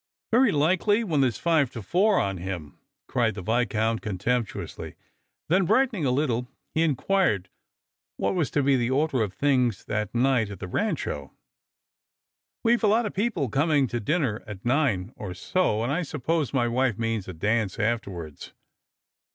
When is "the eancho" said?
10.55-11.29